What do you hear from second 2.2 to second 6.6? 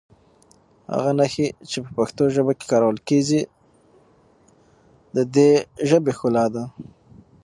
ژبه کې کارول کېږي د دې ژبې ښکلا